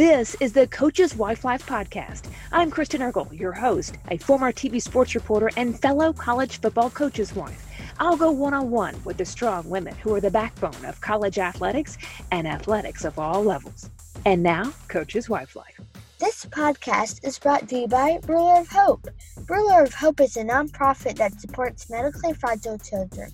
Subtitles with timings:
[0.00, 2.30] This is the Coach's Wife Life podcast.
[2.52, 7.34] I'm Kristen Ergel, your host, a former TV sports reporter and fellow college football coach's
[7.34, 7.68] wife.
[7.98, 11.38] I'll go one on one with the strong women who are the backbone of college
[11.38, 11.98] athletics
[12.30, 13.90] and athletics of all levels.
[14.24, 15.78] And now, Coach's Wife Life.
[16.20, 19.08] This podcast is brought to you by Ruler of Hope.
[19.48, 23.32] Ruler of Hope is a nonprofit that supports medically fragile children.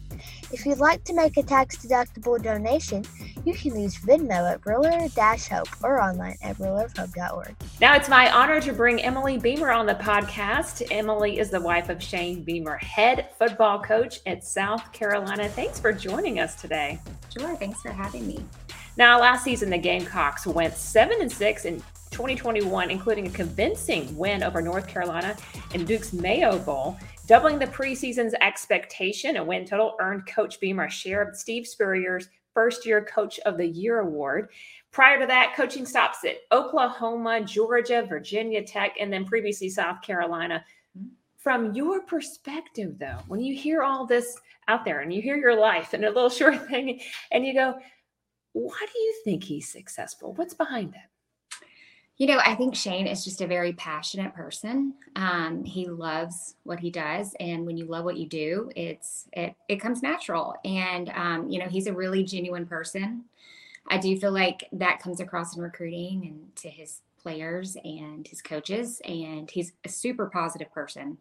[0.53, 3.05] If you'd like to make a tax deductible donation,
[3.45, 4.93] you can use Venmo at Ruler
[5.51, 7.57] Hope or online at rulerofhope.org.
[7.81, 10.87] Now it's my honor to bring Emily Beamer on the podcast.
[10.93, 15.49] Emily is the wife of Shane Beamer, head football coach at South Carolina.
[15.49, 17.01] Thanks for joining us today.
[17.37, 18.45] Sure, thanks for having me.
[18.97, 24.43] Now, last season, the Gamecocks went 7 and 6 in 2021, including a convincing win
[24.43, 25.37] over North Carolina
[25.75, 26.97] in Duke's Mayo Bowl,
[27.27, 29.37] doubling the preseason's expectation.
[29.37, 33.67] A win total earned Coach Beamer share of Steve Spurrier's first year Coach of the
[33.67, 34.49] Year award.
[34.91, 40.65] Prior to that, coaching stops at Oklahoma, Georgia, Virginia Tech, and then previously South Carolina.
[41.37, 45.55] From your perspective, though, when you hear all this out there and you hear your
[45.55, 47.75] life and a little short thing, and you go,
[48.53, 50.33] why do you think he's successful?
[50.33, 51.11] What's behind it?
[52.19, 54.95] You know, I think Shane is just a very passionate person.
[55.17, 59.55] Um, he loves what he does, and when you love what you do, it's it
[59.69, 60.55] it comes natural.
[60.65, 63.25] And um, you know, he's a really genuine person.
[63.89, 68.41] I do feel like that comes across in recruiting and to his players and his
[68.41, 71.19] coaches, and he's a super positive person.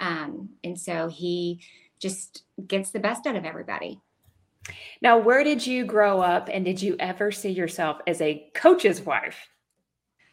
[0.00, 1.60] Um, and so he
[2.00, 4.00] just gets the best out of everybody.
[5.00, 9.00] Now, where did you grow up, and did you ever see yourself as a coach's
[9.00, 9.36] wife?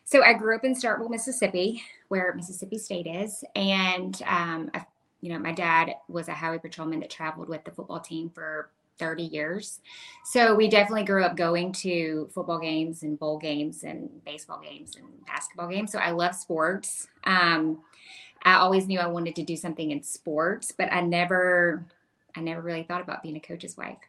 [0.09, 4.83] So I grew up in Starkville, Mississippi, where Mississippi State is, and um, I,
[5.21, 8.71] you know, my dad was a highway patrolman that traveled with the football team for
[8.97, 9.81] 30 years.
[10.25, 14.95] So we definitely grew up going to football games and bowl games and baseball games
[14.95, 15.91] and basketball games.
[15.91, 17.07] So I love sports.
[17.25, 17.77] Um,
[18.41, 21.85] I always knew I wanted to do something in sports, but I never,
[22.35, 23.99] I never really thought about being a coach's wife.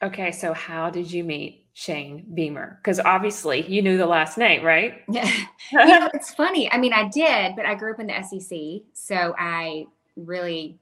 [0.00, 2.78] Okay, so how did you meet Shane Beamer?
[2.82, 5.02] Because obviously you knew the last name, right?
[5.10, 5.30] Yeah.
[5.72, 6.70] you know, it's funny.
[6.70, 9.86] I mean, I did, but I grew up in the SEC, so I
[10.16, 10.78] really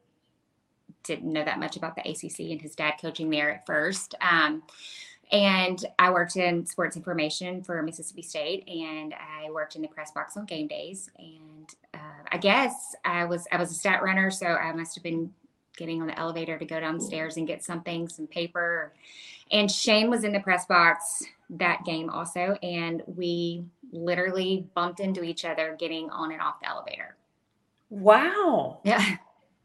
[1.02, 4.14] didn't know that much about the ACC and his dad coaching there at first.
[4.20, 4.62] Um,
[5.30, 10.10] and I worked in sports information for Mississippi State, and I worked in the press
[10.10, 11.10] box on game days.
[11.18, 15.04] And uh, I guess I was I was a stat runner, so I must have
[15.04, 15.32] been
[15.78, 18.92] getting on the elevator to go downstairs and get something, some paper.
[19.50, 22.58] And Shane was in the press box that game also.
[22.62, 27.16] And we literally bumped into each other getting on and off the elevator.
[27.88, 28.80] Wow.
[28.84, 29.16] Yeah.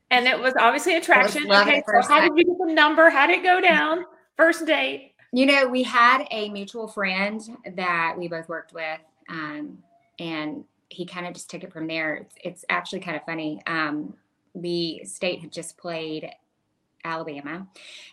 [0.09, 1.51] And it was obviously attraction.
[1.51, 3.09] Okay, so how did you get the number?
[3.09, 4.05] How did it go down?
[4.37, 5.15] First date.
[5.33, 7.41] You know, we had a mutual friend
[7.75, 8.99] that we both worked with.
[9.27, 9.79] Um,
[10.19, 12.15] and he kind of just took it from there.
[12.15, 13.59] It's, it's actually kind of funny.
[13.65, 14.13] Um,
[14.55, 16.29] the state had just played
[17.03, 17.67] Alabama,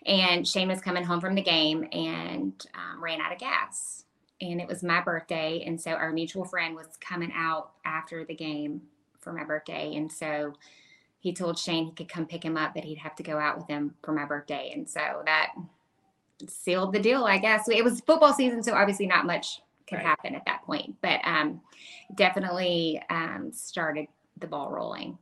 [0.07, 4.05] and Shane was coming home from the game and um, ran out of gas.
[4.41, 8.35] And it was my birthday, and so our mutual friend was coming out after the
[8.35, 8.83] game
[9.21, 10.55] for my birthday, and so
[11.19, 13.59] he told Shane he could come pick him up, but he'd have to go out
[13.59, 15.53] with him for my birthday, and so that
[16.49, 17.69] sealed the deal, I guess.
[17.69, 20.07] It was football season, so obviously not much could right.
[20.07, 21.61] happen at that point, but um,
[22.15, 24.07] definitely um, started
[24.39, 25.19] the ball rolling.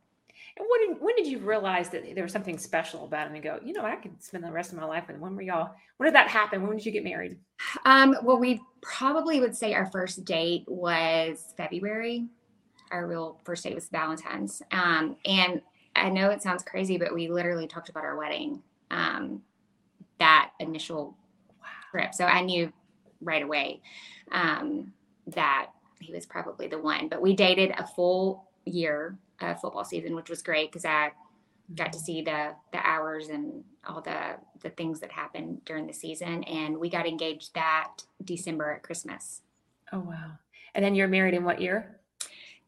[0.58, 3.42] And when did, when did you realize that there was something special about him and
[3.42, 5.22] go, you know, I could spend the rest of my life with him?
[5.22, 6.66] When were y'all, when did that happen?
[6.66, 7.38] When did you get married?
[7.84, 12.26] Um, well, we probably would say our first date was February.
[12.90, 14.62] Our real first date was Valentine's.
[14.72, 15.62] Um, and
[15.94, 19.42] I know it sounds crazy, but we literally talked about our wedding um,
[20.18, 21.16] that initial
[21.90, 22.14] trip.
[22.14, 22.72] So I knew
[23.20, 23.80] right away
[24.32, 24.92] um,
[25.28, 25.68] that
[26.00, 27.08] he was probably the one.
[27.08, 31.12] But we dated a full year uh, football season, which was great because I
[31.74, 32.04] got to mm-hmm.
[32.04, 36.44] see the the hours and all the the things that happened during the season.
[36.44, 39.42] And we got engaged that December at Christmas.
[39.92, 40.32] Oh wow!
[40.74, 41.96] And then you're married in what year?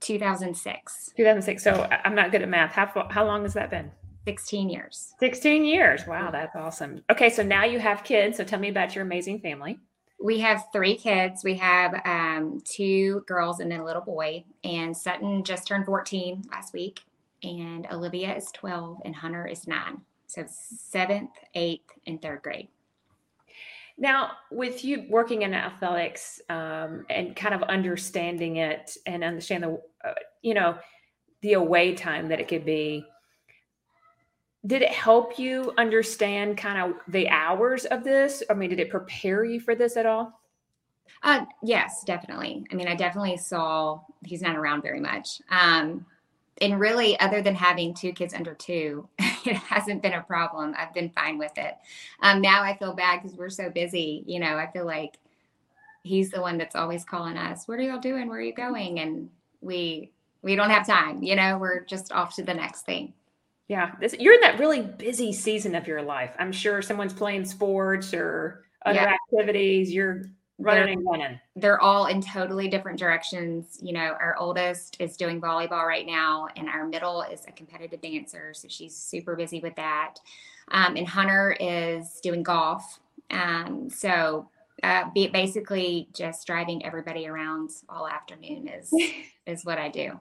[0.00, 1.12] 2006.
[1.14, 1.62] 2006.
[1.62, 2.72] So I'm not good at math.
[2.72, 3.90] How how long has that been?
[4.26, 5.14] 16 years.
[5.18, 6.06] 16 years.
[6.06, 7.02] Wow, that's awesome.
[7.10, 8.36] Okay, so now you have kids.
[8.36, 9.78] So tell me about your amazing family
[10.22, 11.42] we have three kids.
[11.42, 14.44] We have um, two girls and a little boy.
[14.62, 17.00] And Sutton just turned 14 last week,
[17.42, 20.02] and Olivia is 12, and Hunter is nine.
[20.26, 22.68] So seventh, eighth, and third grade.
[23.98, 29.82] Now, with you working in athletics um, and kind of understanding it and understand the,
[30.04, 30.78] uh, you know,
[31.42, 33.04] the away time that it could be,
[34.66, 38.42] did it help you understand kind of the hours of this?
[38.50, 40.40] I mean, did it prepare you for this at all?
[41.22, 42.64] Uh, yes, definitely.
[42.70, 45.40] I mean, I definitely saw he's not around very much.
[45.50, 46.06] Um,
[46.60, 50.74] and really, other than having two kids under two, it hasn't been a problem.
[50.76, 51.74] I've been fine with it.
[52.22, 54.22] Um, now I feel bad because we're so busy.
[54.26, 55.18] You know, I feel like
[56.02, 57.66] he's the one that's always calling us.
[57.66, 58.28] What are y'all doing?
[58.28, 59.00] Where are you going?
[59.00, 59.30] And
[59.62, 60.12] we
[60.42, 61.22] we don't have time.
[61.22, 63.12] You know, we're just off to the next thing.
[63.70, 66.34] Yeah, this, you're in that really busy season of your life.
[66.40, 69.14] I'm sure someone's playing sports or other yeah.
[69.32, 69.92] activities.
[69.92, 70.24] You're
[70.58, 71.40] running they're, and running.
[71.54, 73.78] They're all in totally different directions.
[73.80, 78.00] You know, our oldest is doing volleyball right now, and our middle is a competitive
[78.00, 80.16] dancer, so she's super busy with that.
[80.72, 82.98] Um, and Hunter is doing golf.
[83.30, 84.48] Um, so
[84.82, 88.92] uh, basically, just driving everybody around all afternoon is
[89.46, 90.18] is what I do.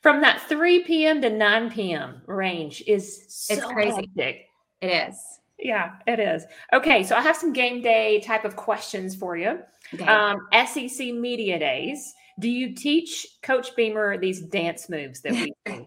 [0.00, 1.22] From that 3 p.m.
[1.22, 2.22] to 9 p.m.
[2.26, 4.10] range is so it's crazy.
[4.16, 4.46] Hectic.
[4.80, 5.16] It is.
[5.58, 6.44] Yeah, it is.
[6.72, 9.60] Okay, so I have some game day type of questions for you.
[9.94, 10.06] Okay.
[10.06, 12.14] Um, SEC Media Days.
[12.38, 15.86] Do you teach Coach Beamer these dance moves that we do?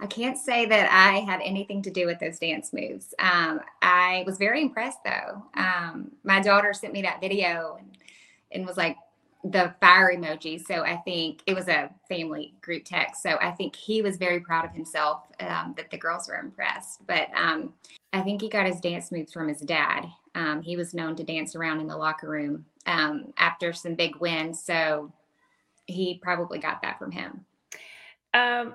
[0.00, 3.14] I can't say that I had anything to do with those dance moves.
[3.18, 5.42] Um, I was very impressed though.
[5.54, 7.96] Um, my daughter sent me that video and,
[8.52, 8.96] and was like,
[9.44, 10.64] the fire emoji.
[10.64, 13.22] So I think it was a family group text.
[13.22, 17.06] So I think he was very proud of himself um, that the girls were impressed.
[17.06, 17.74] But um,
[18.14, 20.06] I think he got his dance moves from his dad.
[20.34, 24.16] Um, he was known to dance around in the locker room um, after some big
[24.16, 24.62] wins.
[24.62, 25.12] So
[25.86, 27.44] he probably got that from him.
[28.32, 28.74] Um,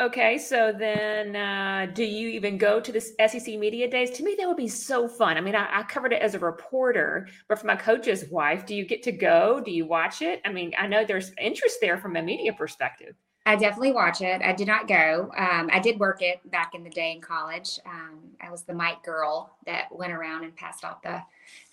[0.00, 4.10] Okay, so then uh, do you even go to the SEC Media Days?
[4.12, 5.36] To me, that would be so fun.
[5.36, 8.76] I mean, I, I, covered it as a reporter, but for my coach's wife, do
[8.76, 9.60] you get to go?
[9.60, 10.40] Do you watch it?
[10.44, 13.16] I mean, I know there's interest there from a media perspective.
[13.44, 14.40] I definitely watch it.
[14.40, 15.32] I did not go.
[15.36, 17.80] Um, I did work it back in the day in college.
[17.84, 21.20] Um, I was the mic girl that went around and passed out the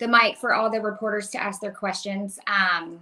[0.00, 2.40] the mic for all the reporters to ask their questions.
[2.48, 2.98] Um,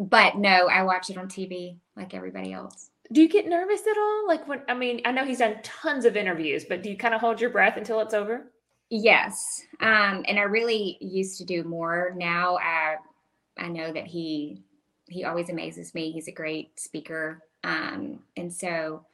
[0.00, 3.96] but no, I watch it on TV like everybody else do you get nervous at
[3.96, 4.24] all?
[4.26, 7.14] Like when I mean, I know he's done tons of interviews, but do you kind
[7.14, 8.50] of hold your breath until it's over?
[8.90, 9.62] Yes.
[9.80, 12.12] Um, and I really used to do more.
[12.16, 12.96] Now I
[13.58, 14.62] I know that he
[15.08, 16.10] he always amazes me.
[16.10, 17.42] He's a great speaker.
[17.64, 19.06] Um, and so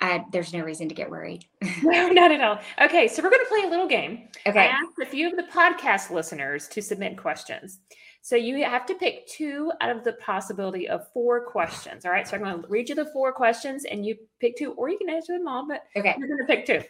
[0.00, 1.44] I, there's no reason to get worried.
[1.82, 2.58] no, not at all.
[2.80, 4.28] Okay, so we're going to play a little game.
[4.46, 4.58] Okay.
[4.58, 7.80] I asked a few of the podcast listeners to submit questions.
[8.22, 12.04] So you have to pick two out of the possibility of four questions.
[12.04, 12.28] All right.
[12.28, 14.98] So I'm going to read you the four questions and you pick two, or you
[14.98, 16.14] can answer them all, but okay.
[16.18, 16.82] you're going to pick two.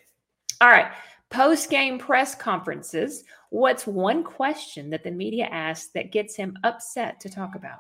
[0.61, 0.93] All right.
[1.31, 3.25] Post game press conferences.
[3.51, 7.79] What's one question that the media asks that gets him upset to talk about?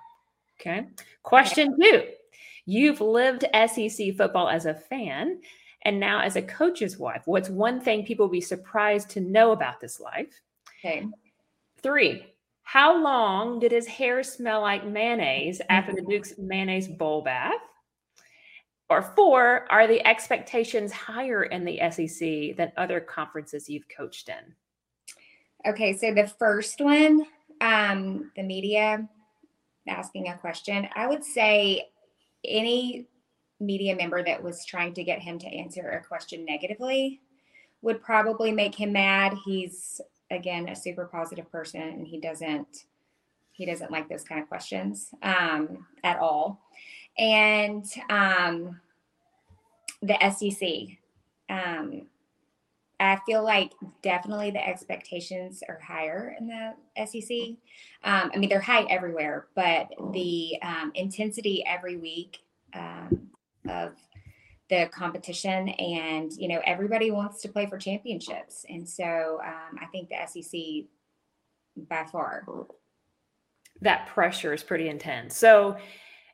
[0.60, 0.86] Okay.
[1.22, 1.90] Question okay.
[1.90, 2.06] two
[2.66, 5.40] You've lived SEC football as a fan
[5.82, 7.22] and now as a coach's wife.
[7.24, 10.40] What's one thing people will be surprised to know about this life?
[10.78, 11.06] Okay.
[11.82, 12.26] Three,
[12.72, 17.58] how long did his hair smell like mayonnaise after the Duke's mayonnaise bowl bath?
[18.88, 24.54] Or four, are the expectations higher in the SEC than other conferences you've coached in?
[25.68, 27.26] Okay, so the first one,
[27.60, 29.08] um, the media
[29.88, 31.88] asking a question, I would say
[32.44, 33.08] any
[33.58, 37.20] media member that was trying to get him to answer a question negatively
[37.82, 39.34] would probably make him mad.
[39.44, 42.84] He's again a super positive person and he doesn't
[43.52, 46.62] he doesn't like those kind of questions um, at all.
[47.18, 48.80] And um,
[50.02, 50.96] the sec
[51.50, 52.06] um,
[52.98, 53.72] i feel like
[54.02, 56.74] definitely the expectations are higher in the
[57.06, 57.48] sec
[58.04, 62.38] um, i mean they're high everywhere but the um, intensity every week
[62.74, 63.28] um,
[63.68, 63.92] of
[64.70, 68.64] the competition and you know everybody wants to play for championships.
[68.68, 70.86] And so um, i think the sec
[71.88, 72.44] by far.
[73.82, 75.36] That pressure is pretty intense.
[75.36, 75.76] So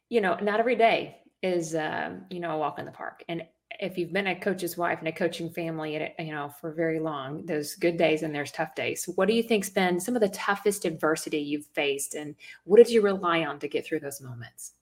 [0.08, 3.24] you know not every day is um, you know a walk in the park.
[3.28, 3.42] And
[3.80, 7.00] if you've been a coach's wife and a coaching family at you know for very
[7.00, 9.08] long there's good days and there's tough days.
[9.16, 12.14] What do you think's been some of the toughest adversity you've faced?
[12.14, 14.72] And what did you rely on to get through those moments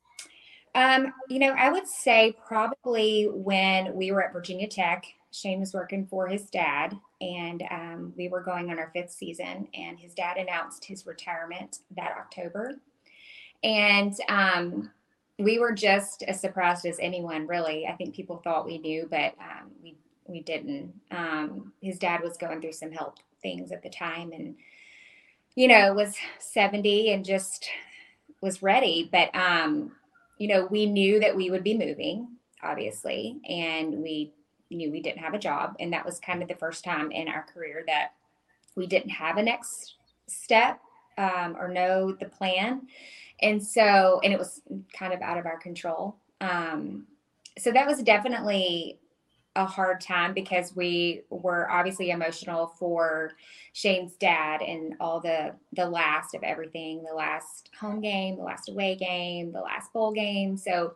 [0.74, 5.74] um, you know, I would say probably when we were at Virginia Tech, Shane was
[5.74, 10.14] working for his dad, and um, we were going on our fifth season, and his
[10.14, 12.74] dad announced his retirement that October.
[13.62, 14.90] And um,
[15.38, 17.86] we were just as surprised as anyone, really.
[17.86, 20.92] I think people thought we knew, but um, we we didn't.
[21.10, 24.54] Um, his dad was going through some health things at the time, and
[25.56, 27.68] you know was seventy and just
[28.40, 29.08] was ready.
[29.10, 29.92] But um,
[30.38, 32.28] you know, we knew that we would be moving,
[32.62, 34.32] obviously, and we
[34.70, 35.74] knew we didn't have a job.
[35.78, 38.12] And that was kind of the first time in our career that
[38.76, 39.94] we didn't have a next
[40.26, 40.80] step.
[41.18, 42.82] um, or know the plan.
[43.42, 44.62] And so, and it was
[44.92, 46.16] kind of out of our control.
[46.40, 47.06] Um,
[47.58, 48.98] so that was definitely
[49.56, 53.32] a hard time because we were obviously emotional for
[53.72, 58.68] Shane's dad and all the the last of everything, the last home game, the last
[58.68, 60.56] away game, the last bowl game.
[60.56, 60.94] So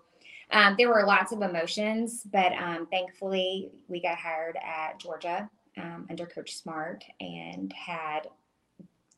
[0.51, 6.07] um, there were lots of emotions, but um, thankfully we got hired at Georgia um,
[6.11, 8.29] under Coach Smart and had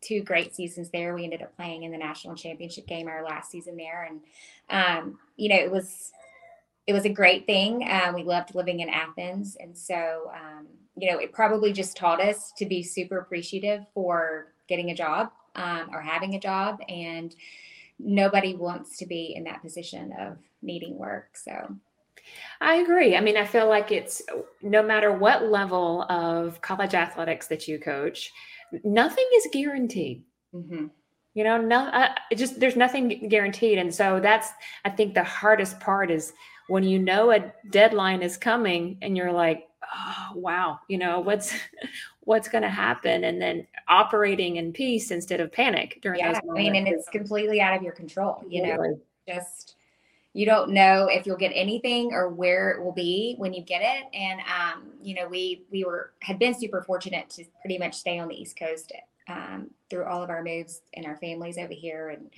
[0.00, 1.14] two great seasons there.
[1.14, 4.20] We ended up playing in the national championship game our last season there, and
[4.70, 6.12] um, you know it was
[6.86, 7.88] it was a great thing.
[7.88, 12.20] Um, we loved living in Athens, and so um, you know it probably just taught
[12.20, 17.34] us to be super appreciative for getting a job um, or having a job, and
[17.98, 21.36] nobody wants to be in that position of needing work.
[21.36, 21.76] So.
[22.60, 23.16] I agree.
[23.16, 24.22] I mean, I feel like it's
[24.62, 28.30] no matter what level of college athletics that you coach,
[28.84, 30.22] nothing is guaranteed.
[30.54, 30.86] Mm-hmm.
[31.34, 34.50] You know, no, uh, just there's nothing guaranteed, and so that's
[34.84, 36.32] I think the hardest part is
[36.70, 41.52] when you know a deadline is coming and you're like, oh wow, you know what's
[42.20, 46.42] what's going to happen, and then operating in peace instead of panic during yeah, those
[46.44, 46.60] moments.
[46.60, 48.44] I mean, and it's completely out of your control.
[48.48, 49.74] You know, just
[50.32, 53.82] you don't know if you'll get anything or where it will be when you get
[53.82, 57.94] it and um, you know we we were had been super fortunate to pretty much
[57.94, 58.92] stay on the east coast
[59.28, 62.30] um, through all of our moves and our families over here and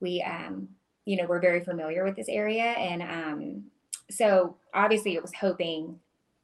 [0.00, 0.68] we um,
[1.04, 3.64] you know we're very familiar with this area and um,
[4.10, 5.98] so obviously it was hoping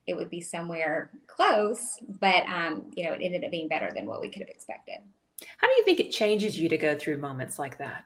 [0.06, 4.06] it would be somewhere close but um, you know it ended up being better than
[4.06, 4.98] what we could have expected
[5.56, 8.04] how do you think it changes you to go through moments like that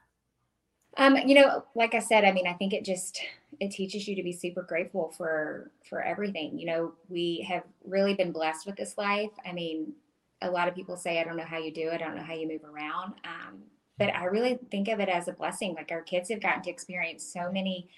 [0.97, 3.19] um, you know, like I said, I mean, I think it just
[3.59, 6.57] it teaches you to be super grateful for for everything.
[6.57, 9.31] You know, we have really been blessed with this life.
[9.45, 9.93] I mean,
[10.41, 12.23] a lot of people say, I don't know how you do it, I don't know
[12.23, 13.15] how you move around.
[13.25, 13.63] Um,
[13.97, 15.73] but I really think of it as a blessing.
[15.73, 17.89] Like our kids have gotten to experience so many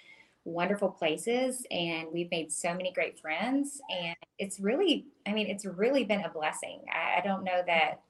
[0.47, 3.81] wonderful places and we've made so many great friends.
[3.89, 6.81] And it's really, I mean, it's really been a blessing.
[6.91, 8.01] I, I don't know that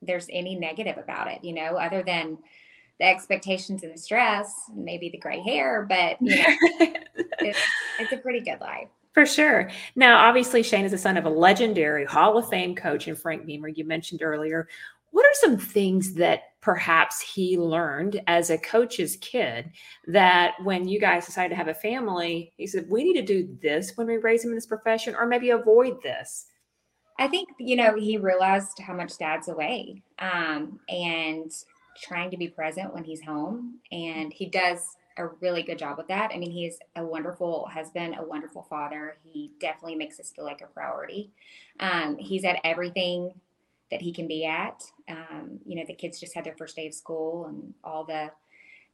[0.00, 2.38] there's any negative about it, you know, other than
[2.98, 6.44] the expectations and the stress, maybe the gray hair, but you know,
[7.40, 7.58] it's,
[7.98, 8.88] it's a pretty good life.
[9.12, 9.70] For sure.
[9.94, 13.46] Now, obviously, Shane is the son of a legendary Hall of Fame coach in Frank
[13.46, 14.68] Beamer, you mentioned earlier.
[15.14, 19.70] What are some things that perhaps he learned as a coach's kid
[20.08, 23.56] that when you guys decided to have a family, he said, we need to do
[23.62, 26.46] this when we raise him in this profession, or maybe avoid this?
[27.20, 30.02] I think, you know, he realized how much dad's away.
[30.18, 31.52] Um, and
[32.02, 33.78] trying to be present when he's home.
[33.92, 34.80] And he does
[35.16, 36.32] a really good job with that.
[36.34, 39.18] I mean, he's a wonderful husband, a wonderful father.
[39.22, 41.30] He definitely makes us feel like a priority.
[41.78, 43.30] Um, he's at everything
[43.90, 44.82] that he can be at.
[45.08, 48.30] Um, you know, the kids just had their first day of school, and all the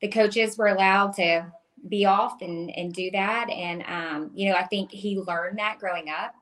[0.00, 1.50] the coaches were allowed to
[1.88, 3.48] be off and and do that.
[3.50, 6.34] And um, you know, I think he learned that growing up.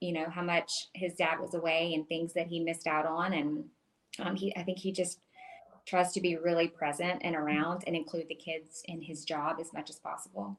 [0.00, 3.32] You know how much his dad was away and things that he missed out on,
[3.32, 3.64] and
[4.18, 5.18] um, he I think he just
[5.86, 9.72] tries to be really present and around and include the kids in his job as
[9.72, 10.56] much as possible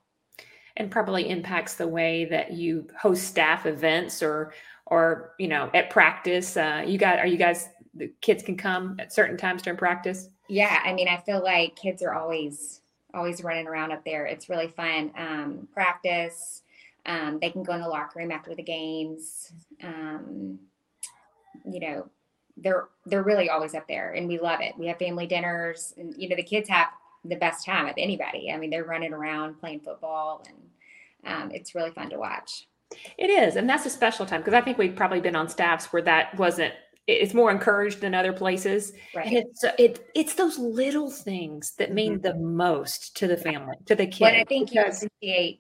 [0.78, 4.54] and probably impacts the way that you host staff events or
[4.88, 8.96] or you know at practice uh, you got are you guys the kids can come
[9.00, 10.30] at certain times during practice?
[10.50, 12.82] Yeah i mean i feel like kids are always
[13.14, 14.26] always running around up there.
[14.26, 16.64] It's really fun um, practice.
[17.06, 19.52] Um, they can go in the locker room after the games.
[19.84, 20.60] Um,
[21.66, 22.10] you know
[22.58, 24.74] they're they're really always up there and we love it.
[24.78, 26.88] We have family dinners and you know the kids have
[27.26, 28.52] the best time of anybody.
[28.52, 30.58] I mean they're running around playing football and
[31.26, 32.68] um, it's really fun to watch
[33.18, 35.92] it is and that's a special time because i think we've probably been on staffs
[35.94, 36.74] where that wasn't
[37.06, 41.94] it's more encouraged than other places right and it's it it's those little things that
[41.94, 42.22] mean mm-hmm.
[42.22, 45.60] the most to the family to the kids but i think because, you appreciate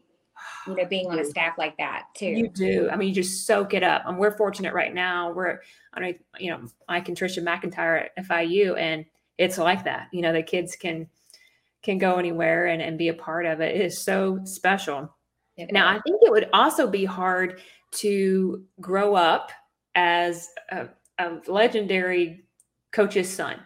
[0.68, 2.28] you know, being on a staff like that too.
[2.28, 2.90] You do.
[2.92, 4.04] I mean, you just soak it up.
[4.06, 5.32] And we're fortunate right now.
[5.32, 5.60] We're
[5.94, 9.06] on you know, Mike and Trisha MacIntyre at FIU, and
[9.38, 10.08] it's like that.
[10.12, 11.08] You know, the kids can
[11.82, 13.75] can go anywhere and, and be a part of it.
[13.75, 15.13] It is so special.
[15.58, 16.00] It now, is.
[16.00, 17.62] I think it would also be hard
[17.94, 19.52] to grow up
[19.96, 20.88] as a,
[21.20, 22.46] a legendary
[22.92, 23.60] coach's son,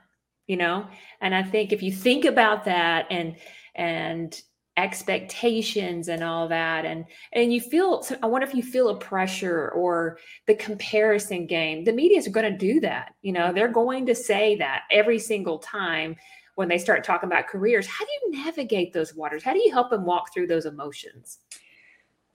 [0.47, 0.87] you know?
[1.21, 3.35] And I think if you think about that and
[3.75, 4.41] and
[4.77, 7.03] expectations and all that and
[7.33, 11.91] and you feel i wonder if you feel a pressure or the comparison game the
[11.91, 15.57] media is going to do that you know they're going to say that every single
[15.57, 16.15] time
[16.55, 19.71] when they start talking about careers how do you navigate those waters how do you
[19.71, 21.39] help them walk through those emotions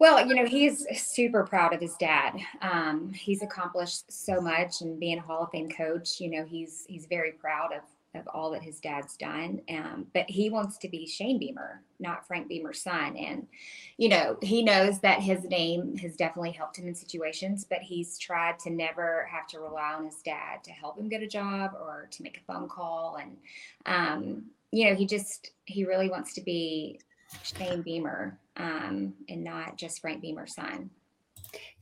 [0.03, 2.33] well, you know, he's super proud of his dad.
[2.61, 6.85] Um, he's accomplished so much and being a Hall of Fame coach, you know, he's
[6.89, 7.83] he's very proud of
[8.21, 9.61] of all that his dad's done.
[9.71, 13.17] Um, but he wants to be Shane Beamer, not Frank Beamer's son.
[13.17, 13.47] And,
[13.97, 18.19] you know, he knows that his name has definitely helped him in situations, but he's
[18.19, 21.71] tried to never have to rely on his dad to help him get a job
[21.81, 23.19] or to make a phone call.
[23.21, 23.37] And,
[23.87, 26.99] um, you know, he just, he really wants to be
[27.43, 30.91] Shane Beamer um, and not just Frank Beamer's son.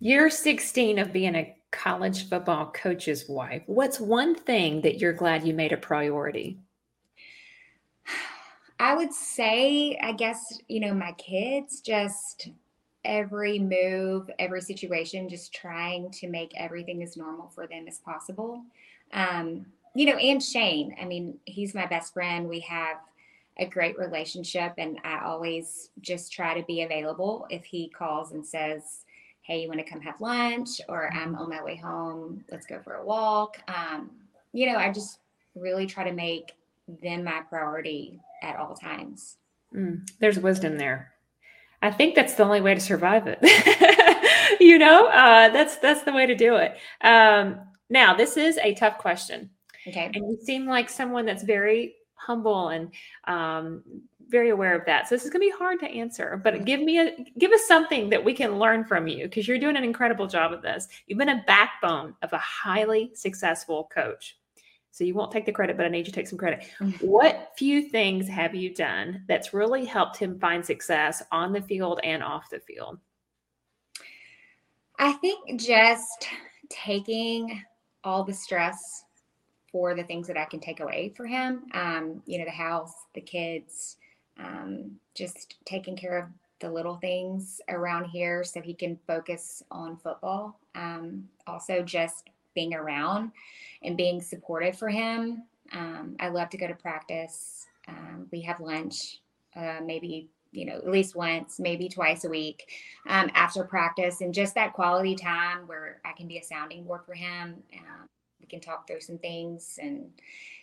[0.00, 3.62] You're 16 of being a college football coach's wife.
[3.66, 6.59] What's one thing that you're glad you made a priority?
[8.80, 12.49] I would say, I guess, you know, my kids just
[13.04, 18.62] every move, every situation, just trying to make everything as normal for them as possible.
[19.12, 22.49] Um, you know, and Shane, I mean, he's my best friend.
[22.49, 22.99] We have
[23.61, 28.45] a great relationship, and I always just try to be available if he calls and
[28.45, 29.05] says,
[29.43, 30.81] hey, you want to come have lunch?
[30.88, 32.45] Or I'm on my way home.
[32.50, 33.59] Let's go for a walk.
[33.69, 34.11] Um,
[34.52, 35.19] you know, I just
[35.55, 36.52] really try to make
[37.02, 39.37] them my priority at all times.
[39.75, 41.12] Mm, there's wisdom there.
[41.83, 43.38] I think that's the only way to survive it.
[44.61, 46.76] you know, uh, that's that's the way to do it.
[47.00, 49.50] Um, now, this is a tough question.
[49.87, 50.11] Okay.
[50.14, 52.91] And you seem like someone that's very humble and
[53.25, 53.83] um,
[54.29, 55.09] very aware of that.
[55.09, 57.67] So this is going to be hard to answer, but give me a give us
[57.67, 60.89] something that we can learn from you because you're doing an incredible job of this.
[61.07, 64.37] You've been a backbone of a highly successful coach.
[64.93, 66.67] So you won't take the credit, but I need you to take some credit.
[66.81, 67.07] Mm-hmm.
[67.07, 72.00] What few things have you done that's really helped him find success on the field
[72.03, 72.99] and off the field?
[74.99, 76.29] I think just
[76.69, 77.62] taking
[78.03, 79.05] all the stress
[79.73, 81.65] for the things that I can take away for him.
[81.73, 83.97] Um, you know, the house, the kids,
[84.39, 86.25] um, just taking care of
[86.61, 90.59] the little things around here so he can focus on football.
[90.75, 93.33] Um, also, just being around
[93.83, 95.45] and being supportive for him.
[95.73, 97.67] Um, I love to go to practice.
[97.89, 99.21] Um, we have lunch,
[99.56, 102.71] uh, maybe you know at least once, maybe twice a week
[103.09, 107.02] um, after practice, and just that quality time where I can be a sounding board
[107.06, 107.63] for him.
[108.50, 110.10] Can talk through some things and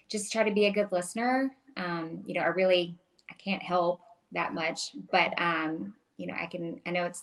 [0.09, 1.55] just try to be a good listener.
[1.77, 2.95] Um, you know, I really
[3.29, 6.81] I can't help that much, but um, you know, I can.
[6.85, 7.21] I know it's.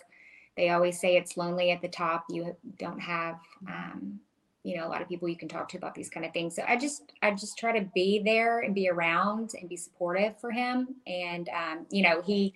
[0.57, 2.27] They always say it's lonely at the top.
[2.31, 4.21] You don't have, um,
[4.63, 6.55] you know, a lot of people you can talk to about these kind of things.
[6.55, 10.41] So I just, I just try to be there and be around and be supportive
[10.41, 10.95] for him.
[11.07, 12.55] And um, you know, he.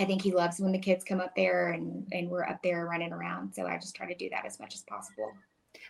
[0.00, 2.86] I think he loves when the kids come up there and and we're up there
[2.86, 3.52] running around.
[3.52, 5.32] So I just try to do that as much as possible.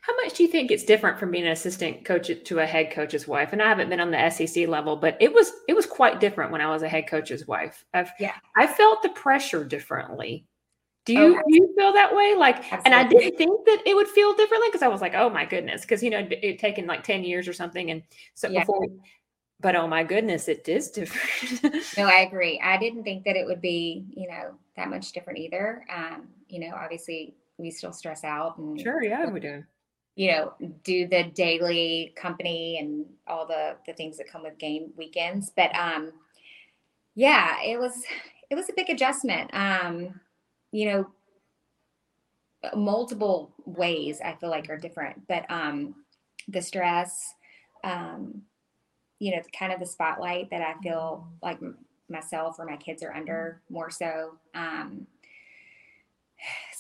[0.03, 2.91] How much do you think it's different from being an assistant coach to a head
[2.91, 3.53] coach's wife?
[3.53, 6.51] And I haven't been on the SEC level, but it was it was quite different
[6.51, 7.85] when I was a head coach's wife.
[7.93, 10.47] I've, yeah, I felt the pressure differently.
[11.05, 12.35] Do you oh, do you feel that way?
[12.37, 12.83] Like, absolutely.
[12.85, 15.45] and I didn't think that it would feel differently because I was like, oh my
[15.45, 18.03] goodness, because you know it had taken like ten years or something, and
[18.35, 18.61] so yeah.
[18.61, 18.87] before.
[19.61, 21.75] But oh my goodness, it is different.
[21.97, 22.61] no, I agree.
[22.63, 25.85] I didn't think that it would be, you know, that much different either.
[25.93, 29.65] Um, you know, obviously we still stress out and sure, yeah, we do
[30.19, 30.53] you know
[30.83, 35.73] do the daily company and all the the things that come with game weekends but
[35.77, 36.13] um
[37.15, 37.93] yeah it was
[38.51, 40.21] it was a big adjustment um
[40.73, 41.07] you know
[42.75, 45.95] multiple ways i feel like are different but um
[46.49, 47.33] the stress
[47.85, 48.43] um
[49.21, 51.61] you know kind of the spotlight that i feel like
[52.11, 55.07] myself or my kids are under more so um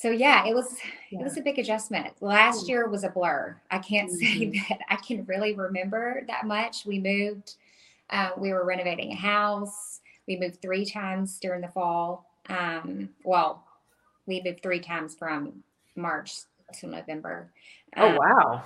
[0.00, 0.76] so yeah, it was
[1.10, 1.18] yeah.
[1.18, 2.14] it was a big adjustment.
[2.20, 3.60] Last year was a blur.
[3.68, 4.52] I can't mm-hmm.
[4.52, 6.86] say that I can really remember that much.
[6.86, 7.56] We moved,
[8.10, 9.98] uh, we were renovating a house.
[10.28, 12.30] We moved three times during the fall.
[12.48, 13.64] Um, well,
[14.26, 15.64] we moved three times from
[15.96, 16.42] March
[16.78, 17.50] to November.
[17.96, 18.62] Oh um, wow!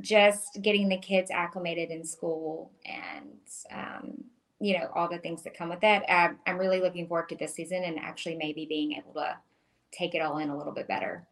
[0.00, 3.38] Just getting the kids acclimated in school and
[3.70, 4.24] um,
[4.60, 6.08] you know all the things that come with that.
[6.08, 9.36] Uh, I'm really looking forward to this season and actually maybe being able to
[9.92, 11.26] take it all in a little bit better.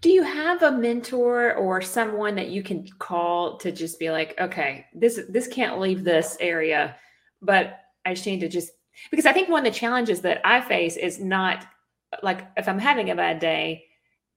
[0.00, 4.38] Do you have a mentor or someone that you can call to just be like,
[4.40, 6.96] okay, this this can't leave this area,
[7.42, 8.70] but I just need to just
[9.10, 11.66] because I think one of the challenges that I face is not
[12.22, 13.84] like if I'm having a bad day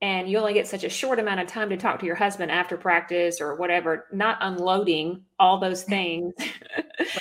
[0.02, 2.52] and you only get such a short amount of time to talk to your husband
[2.52, 6.34] after practice or whatever, not unloading all those things.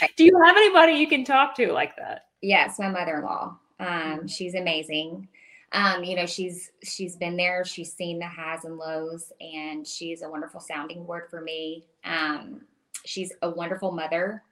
[0.00, 0.10] right.
[0.16, 2.26] Do you have anybody you can talk to like that?
[2.40, 3.58] Yes, my mother-in-law.
[3.80, 4.26] Um, mm-hmm.
[4.26, 5.28] she's amazing
[5.72, 10.22] um, you know, she's she's been there, she's seen the highs and lows, and she's
[10.22, 11.84] a wonderful sounding board for me.
[12.04, 12.62] Um,
[13.04, 14.42] she's a wonderful mother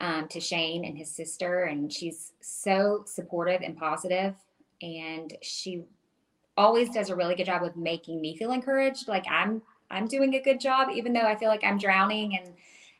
[0.00, 4.34] um, to Shane and his sister, and she's so supportive and positive,
[4.80, 5.84] and she
[6.56, 9.06] always does a really good job of making me feel encouraged.
[9.06, 12.54] Like I'm I'm doing a good job, even though I feel like I'm drowning and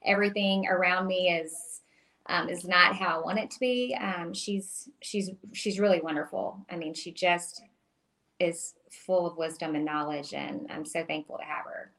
[0.05, 1.74] everything around me is
[2.27, 3.97] um, is not how I want it to be.
[4.01, 6.65] Um, she's she's she's really wonderful.
[6.71, 7.63] I mean, she just
[8.41, 11.93] is full of wisdom and knowledge, and I'm so thankful to have her.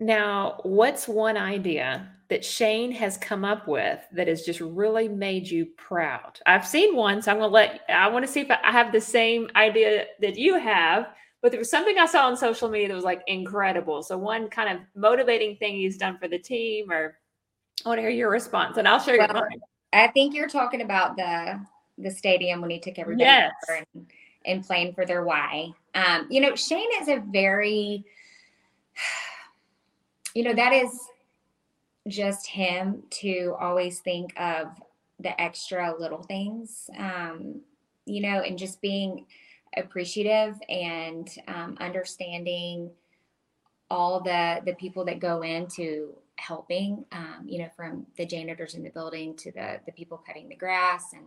[0.00, 5.46] Now, what's one idea that Shane has come up with that has just really made
[5.46, 6.40] you proud?
[6.46, 8.92] I've seen one, so I'm going to let I want to see if I have
[8.92, 11.08] the same idea that you have.
[11.42, 14.02] But there was something I saw on social media that was like incredible.
[14.02, 17.18] So one kind of motivating thing he's done for the team, or
[17.84, 19.60] I want to hear your response, and I'll share well, your mine.
[19.92, 21.60] I think you're talking about the
[21.98, 23.52] the stadium when he took everybody yes.
[23.68, 24.06] and,
[24.44, 25.70] and playing for their why.
[25.94, 28.04] Um, you know, Shane is a very
[30.34, 30.90] you know, that is
[32.08, 34.68] just him to always think of
[35.20, 37.60] the extra little things, um,
[38.04, 39.26] you know, and just being
[39.76, 42.90] appreciative and um, understanding
[43.90, 48.82] all the the people that go into helping um, you know from the janitors in
[48.82, 51.12] the building to the the people cutting the grass.
[51.12, 51.24] And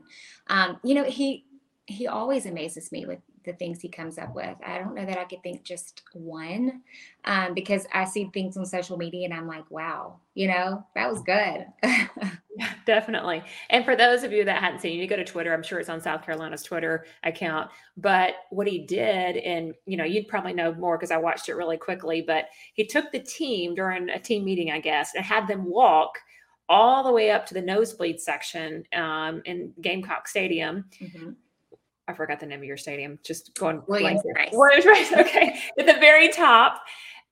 [0.48, 1.46] um, you know he
[1.86, 4.56] he always amazes me with the things he comes up with.
[4.64, 6.82] I don't know that I could think just one
[7.26, 11.10] um, because I see things on social media and I'm like, wow, you know, that
[11.10, 11.66] was good.
[12.86, 13.42] definitely.
[13.70, 15.54] And for those of you that hadn't seen, you go to Twitter.
[15.54, 17.72] I'm sure it's on South Carolina's Twitter account.
[17.96, 21.56] But what he did, and you know, you'd probably know more because I watched it
[21.56, 22.22] really quickly.
[22.22, 26.20] But he took the team during a team meeting, I guess, and had them walk
[26.70, 30.86] all the way up to the nosebleed section um, in Gamecock Stadium.
[31.02, 31.32] Mm-hmm
[32.08, 33.20] I forgot the name of your stadium.
[33.24, 34.50] Just going Williams Brice.
[34.54, 35.12] Williams.
[35.14, 36.82] Okay, at the very top,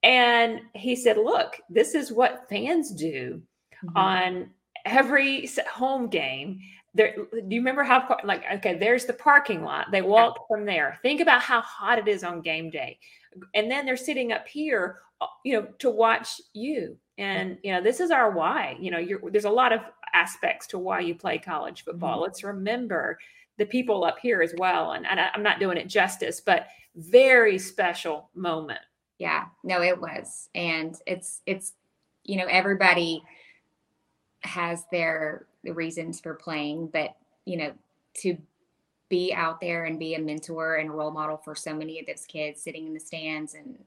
[0.04, 3.42] and he said, "Look, this is what fans do
[3.84, 3.98] mm-hmm.
[3.98, 4.50] on
[4.86, 6.60] every home game."
[6.94, 8.76] There, do you remember how like okay?
[8.76, 9.88] There's the parking lot.
[9.92, 10.56] They walk yeah.
[10.56, 11.00] from there.
[11.02, 13.00] Think about how hot it is on game day,
[13.54, 16.98] and then they're sitting up here, uh, you know, to watch you.
[17.18, 18.78] And you know, this is our why.
[18.80, 19.82] You know, there's a lot of
[20.14, 22.16] aspects to why you play college football.
[22.16, 22.24] Mm-hmm.
[22.24, 23.18] Let's remember
[23.58, 24.94] the people up here as well.
[24.94, 28.80] And, and I, I'm not doing it justice, but very special moment.
[29.18, 30.50] Yeah, no, it was.
[30.56, 31.74] And it's, it's,
[32.24, 33.24] you know, everybody
[34.42, 37.16] has their reasons for playing, but,
[37.46, 37.72] you know,
[38.16, 38.38] to
[39.10, 42.26] be out there and be a mentor and role model for so many of those
[42.26, 43.78] kids sitting in the stands and,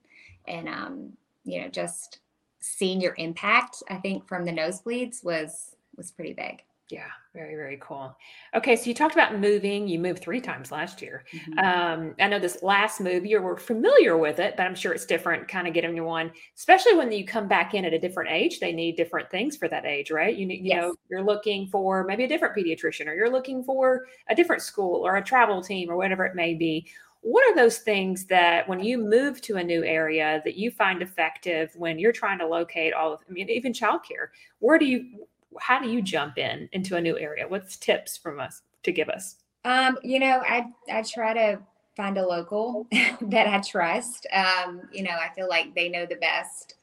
[0.47, 1.13] and, um,
[1.45, 2.21] you know, just
[2.61, 6.63] seeing your impact, I think from the nosebleeds was, was pretty big.
[6.91, 8.17] Yeah, very, very cool.
[8.55, 9.87] Okay, so you talked about moving.
[9.87, 11.25] You moved three times last year.
[11.35, 11.59] Mm-hmm.
[11.59, 15.05] Um, I know this last move, you were familiar with it, but I'm sure it's
[15.05, 18.31] different kind of getting you one, especially when you come back in at a different
[18.31, 18.59] age.
[18.59, 20.35] They need different things for that age, right?
[20.35, 20.77] You, you yes.
[20.77, 25.07] know, you're looking for maybe a different pediatrician or you're looking for a different school
[25.07, 26.87] or a travel team or whatever it may be.
[27.21, 31.03] What are those things that when you move to a new area that you find
[31.03, 34.29] effective when you're trying to locate all of, I mean, even childcare?
[34.61, 35.27] Where do you,
[35.61, 37.47] how do you jump in into a new area?
[37.47, 39.37] What's tips from us to give us?
[39.65, 41.61] Um, you know, I I try to
[41.97, 42.87] find a local
[43.21, 44.27] that I trust.
[44.33, 46.75] Um, you know, I feel like they know the best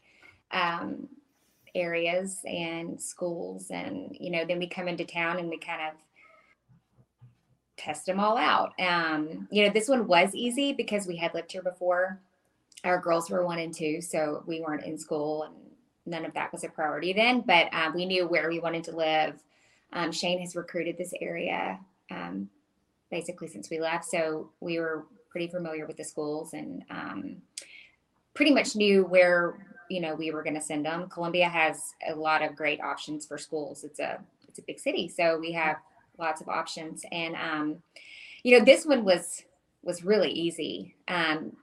[0.51, 1.07] um,
[1.73, 5.93] areas and schools, and you know, then we come into town and we kind of
[7.77, 8.73] test them all out.
[8.79, 12.19] Um, you know, this one was easy because we had lived here before.
[12.83, 15.55] Our girls were one and two, so we weren't in school and
[16.05, 18.95] none of that was a priority then, but um, we knew where we wanted to
[18.95, 19.35] live.
[19.93, 21.79] Um, Shane has recruited this area
[22.11, 22.49] um,
[23.09, 27.37] basically since we left, so we were pretty familiar with the schools and um,
[28.33, 29.57] pretty much knew where
[29.89, 31.09] you know we were going to send them.
[31.09, 33.83] Columbia has a lot of great options for schools.
[33.83, 35.77] It's a it's a big city, so we have
[36.17, 37.03] lots of options.
[37.11, 37.77] And um,
[38.43, 39.43] you know, this one was
[39.83, 40.95] was really easy.
[41.07, 41.53] Um,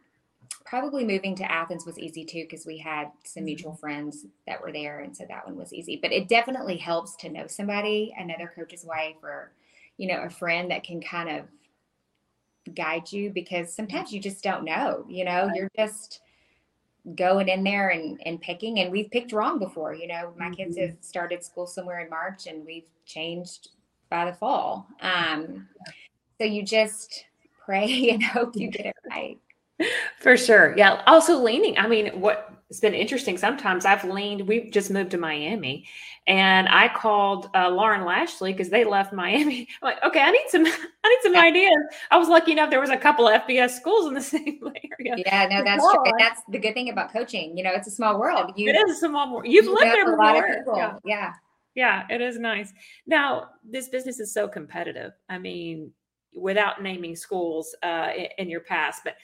[0.64, 3.46] probably moving to Athens was easy too because we had some mm-hmm.
[3.46, 5.98] mutual friends that were there, and so that one was easy.
[6.00, 9.52] But it definitely helps to know somebody, another coach's wife, or
[9.96, 14.64] you know, a friend that can kind of guide you because sometimes you just don't
[14.64, 15.04] know.
[15.08, 16.20] You know, you're just
[17.14, 20.76] going in there and, and picking and we've picked wrong before you know my kids
[20.76, 20.86] mm-hmm.
[20.86, 23.70] have started school somewhere in march and we've changed
[24.08, 25.66] by the fall um,
[26.38, 27.24] so you just
[27.64, 29.38] pray and hope you get it right
[30.20, 30.74] for sure.
[30.76, 31.02] Yeah.
[31.06, 31.78] Also leaning.
[31.78, 33.36] I mean, what it's been interesting.
[33.36, 35.86] Sometimes I've leaned, we just moved to Miami
[36.26, 39.68] and I called uh, Lauren Lashlee because they left Miami.
[39.82, 41.76] I'm like, okay, I need some, I need some ideas.
[42.10, 42.70] I was lucky enough.
[42.70, 45.16] There was a couple of FBS schools in the same area.
[45.18, 46.02] Yeah, no, that's true.
[46.02, 47.58] And that's the good thing about coaching.
[47.58, 48.52] You know, it's a small world.
[48.56, 49.46] You, it is a small world.
[49.46, 50.74] You've you lived there a lot of people.
[50.74, 50.94] Yeah.
[51.04, 51.32] yeah.
[51.74, 52.72] Yeah, it is nice.
[53.06, 55.12] Now, this business is so competitive.
[55.28, 55.92] I mean,
[56.34, 59.16] without naming schools uh, in, in your past, but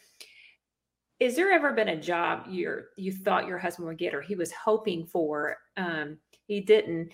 [1.20, 4.34] is there ever been a job you you thought your husband would get or he
[4.34, 7.10] was hoping for um, he didn't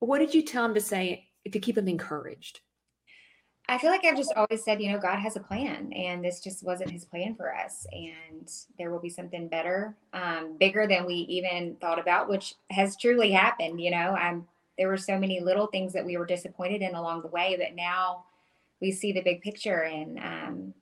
[0.00, 2.60] what did you tell him to say to keep him encouraged
[3.66, 6.40] I feel like I've just always said, you know, God has a plan, and this
[6.40, 11.06] just wasn't His plan for us, and there will be something better, um, bigger than
[11.06, 13.80] we even thought about, which has truly happened.
[13.80, 17.22] You know, I'm there were so many little things that we were disappointed in along
[17.22, 18.24] the way, but now
[18.82, 20.74] we see the big picture, and um,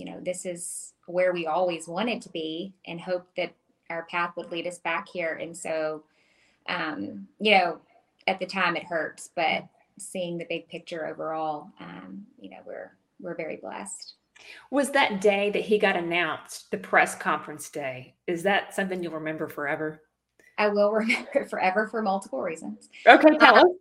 [0.00, 3.52] you know, this is where we always wanted to be, and hope that
[3.90, 5.34] our path would lead us back here.
[5.34, 6.04] And so,
[6.70, 7.80] um, you know,
[8.26, 9.64] at the time it hurts, but
[9.98, 14.14] seeing the big picture overall, um, you know, we're we're very blessed.
[14.70, 18.14] Was that day that he got announced, the press conference day?
[18.26, 20.00] Is that something you'll remember forever?
[20.56, 22.88] I will remember it forever for multiple reasons.
[23.06, 23.72] Okay, tell um, us.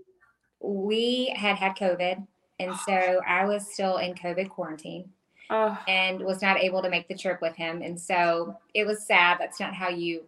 [0.60, 2.27] We had had COVID,
[2.60, 5.10] and so I was still in COVID quarantine.
[5.50, 5.78] Oh.
[5.88, 7.82] And was not able to make the trip with him.
[7.82, 9.38] And so it was sad.
[9.40, 10.24] That's not how you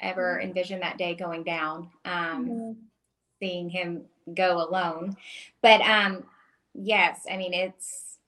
[0.00, 0.48] ever mm-hmm.
[0.48, 1.90] envision that day going down.
[2.04, 2.72] Um, mm-hmm.
[3.40, 4.02] Seeing him
[4.34, 5.16] go alone.
[5.62, 6.24] But um,
[6.74, 8.18] yes, I mean it's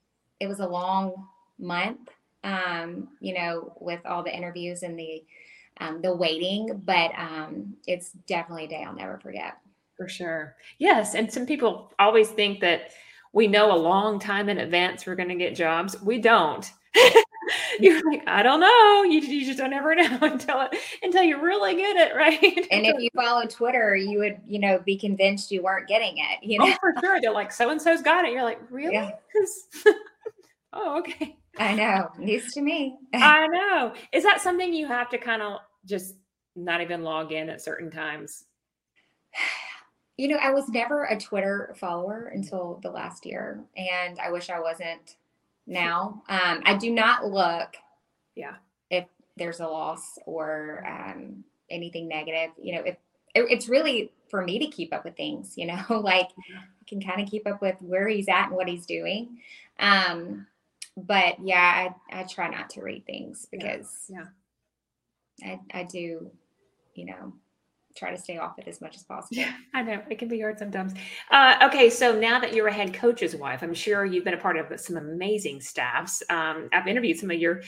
[0.40, 1.28] it was a long
[1.58, 2.08] month,
[2.42, 5.22] um, you know, with all the interviews and the
[5.80, 9.58] um, the waiting, but um, it's definitely a day I'll never forget.
[9.96, 10.56] For sure.
[10.78, 12.90] Yes, and some people always think that
[13.32, 16.00] we know a long time in advance we're going to get jobs.
[16.02, 16.70] We don't.
[17.42, 17.84] Mm-hmm.
[17.84, 19.02] you're like, I don't know.
[19.02, 22.66] You, you just don't ever know until it, until you really get it, right?
[22.70, 26.42] And if you follow Twitter, you would, you know, be convinced you weren't getting it.
[26.42, 27.20] You oh, know, oh, for sure.
[27.20, 28.32] They're like, so and so's got it.
[28.32, 28.94] You're like, really?
[28.94, 29.10] Yeah.
[30.72, 31.36] oh, okay.
[31.58, 32.08] I know.
[32.18, 32.96] News to me.
[33.14, 33.92] I know.
[34.12, 36.14] Is that something you have to kind of just
[36.56, 38.44] not even log in at certain times?
[40.16, 44.50] You know, I was never a Twitter follower until the last year, and I wish
[44.50, 45.16] I wasn't
[45.66, 46.22] now.
[46.28, 47.76] Um, I do not look,
[48.34, 48.56] yeah,
[48.90, 52.50] if there's a loss or um, anything negative.
[52.60, 52.96] You know, if
[53.34, 55.54] it, it's really for me to keep up with things.
[55.56, 58.68] You know, like I can kind of keep up with where he's at and what
[58.68, 59.38] he's doing.
[59.78, 60.46] Um,
[60.96, 64.24] but yeah, I I try not to read things because yeah,
[65.38, 65.56] yeah.
[65.74, 66.30] I I do,
[66.94, 67.32] you know,
[67.94, 69.36] try to stay off it as much as possible.
[69.36, 70.94] Yeah, I know it can be hard sometimes.
[71.30, 74.38] Uh, okay, so now that you're a head coach's wife, I'm sure you've been a
[74.38, 76.22] part of some amazing staffs.
[76.30, 77.60] Um, I've interviewed some of your,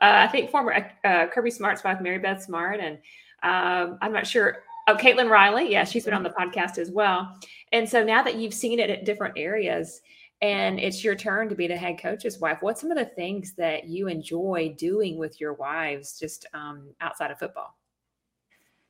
[0.00, 2.98] uh, I think former uh, Kirby Smart's wife, Mary Beth Smart, and
[3.42, 4.64] um, I'm not sure.
[4.88, 7.38] Oh, Caitlin Riley, yeah, she's been on the podcast as well.
[7.70, 10.00] And so now that you've seen it at different areas,
[10.40, 12.58] and it's your turn to be the head coach's wife.
[12.62, 17.30] What's some of the things that you enjoy doing with your wives, just um, outside
[17.30, 17.78] of football?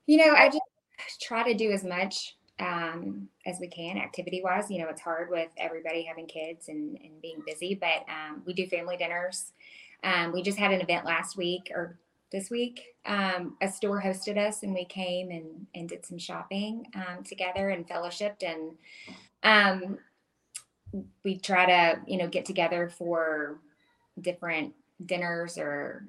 [0.07, 0.63] You know, I just
[1.21, 4.71] try to do as much um, as we can activity wise.
[4.71, 8.53] You know, it's hard with everybody having kids and, and being busy, but um, we
[8.53, 9.53] do family dinners.
[10.05, 11.99] Um, we just had an event last week or
[12.31, 12.83] this week.
[13.05, 17.71] Um, a store hosted us and we came and, and did some shopping um, together
[17.71, 18.43] and fellowshipped.
[18.43, 18.73] And
[19.43, 19.99] um,
[21.25, 23.59] we try to, you know, get together for
[24.21, 24.73] different
[25.07, 26.07] dinners or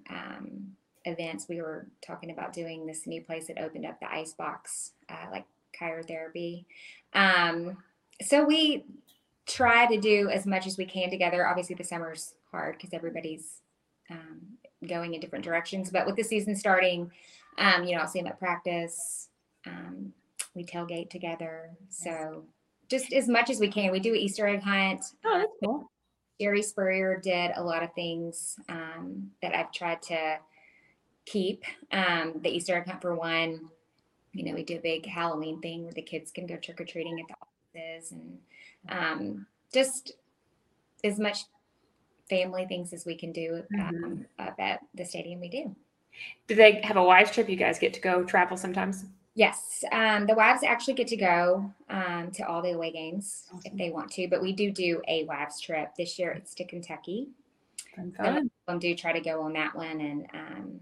[1.06, 4.92] events, we were talking about doing this new place that opened up the ice box,
[5.10, 5.46] uh, like
[5.80, 6.66] cryotherapy.
[7.14, 7.78] Um,
[8.22, 8.86] so we
[9.46, 11.48] try to do as much as we can together.
[11.48, 13.62] Obviously, the summer's hard because everybody's
[14.10, 14.42] um,
[14.88, 15.90] going in different directions.
[15.90, 17.12] But with the season starting,
[17.58, 19.30] um, you know, I'll see them at practice.
[19.66, 20.14] Um,
[20.56, 21.72] we tailgate together.
[21.90, 22.46] So
[22.90, 23.92] just as much as we can.
[23.92, 25.04] We do Easter egg hunt.
[25.26, 25.92] Oh, that's cool.
[26.42, 30.38] Jerri Spurrier did a lot of things um, that I've tried to
[31.26, 31.64] keep.
[31.92, 33.70] Um, the Easter egg hunt for one,
[34.34, 36.86] you know, we do a big Halloween thing where the kids can go trick or
[36.86, 38.38] treating at the offices and
[38.90, 40.14] um, just
[41.04, 41.46] as much
[42.30, 44.48] family things as we can do um, mm-hmm.
[44.48, 45.40] up at the stadium.
[45.40, 45.76] We do.
[46.48, 47.50] Do they have a wives trip?
[47.50, 49.06] You guys get to go travel sometimes?
[49.36, 53.62] Yes, um, the wives actually get to go um, to all the away games awesome.
[53.66, 56.32] if they want to, but we do do a wives trip this year.
[56.32, 57.30] It's to Kentucky.
[57.96, 58.52] Fun, fun.
[58.70, 60.80] Some do try to go on that one, and um,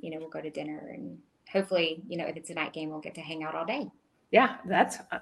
[0.00, 1.18] you know, we'll go to dinner and
[1.50, 3.90] hopefully, you know, if it's a night game, we'll get to hang out all day.
[4.30, 5.18] Yeah, that's uh,